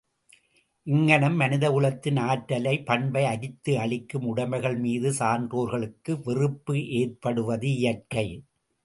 [0.87, 8.27] இங்ஙனம் மனிதகுலத்தின் ஆற்றலை, பண்பை அரித்து அழிக்கும் உடைமைகள் மீது சான்றோர்களுக்கு வெறுப்பு ஏற்படுவது இயற்கை.